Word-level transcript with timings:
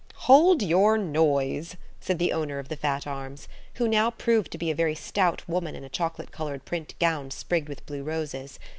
"Hold 0.25 0.63
your 0.63 0.97
noise," 0.97 1.75
said 1.99 2.17
the 2.17 2.33
owner 2.33 2.57
of 2.57 2.69
the 2.69 2.75
fat 2.75 3.05
arms, 3.05 3.47
who 3.75 3.87
now 3.87 4.09
proved 4.09 4.49
to 4.51 4.57
be 4.57 4.71
a 4.71 4.75
very 4.75 4.95
stout 4.95 5.47
woman 5.47 5.75
in 5.75 5.83
a 5.83 5.89
chocolate 5.89 6.31
coloured 6.31 6.65
print 6.65 6.95
gown 6.97 7.29
sprigged 7.29 7.69
with 7.69 7.85
blue 7.85 8.01
roses. 8.01 8.57